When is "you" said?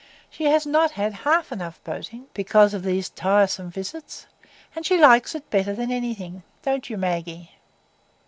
6.89-6.97